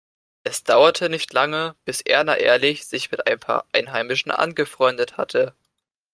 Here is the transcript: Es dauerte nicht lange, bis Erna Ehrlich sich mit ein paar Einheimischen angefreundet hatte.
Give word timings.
Es 0.41 0.63
dauerte 0.63 1.09
nicht 1.09 1.31
lange, 1.31 1.75
bis 1.85 2.01
Erna 2.01 2.33
Ehrlich 2.33 2.87
sich 2.87 3.11
mit 3.11 3.27
ein 3.27 3.39
paar 3.39 3.65
Einheimischen 3.71 4.31
angefreundet 4.31 5.15
hatte. 5.17 5.53